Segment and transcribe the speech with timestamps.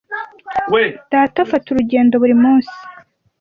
[1.11, 2.73] Data afata urugendo buri munsi.